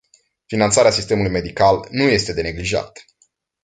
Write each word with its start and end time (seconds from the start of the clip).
Finanțarea 0.45 0.91
sistemului 0.91 1.31
medical 1.31 1.87
nu 1.91 2.03
este 2.03 2.33
de 2.33 2.41
neglijat. 2.41 3.05